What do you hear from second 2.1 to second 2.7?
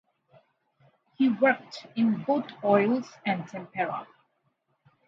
both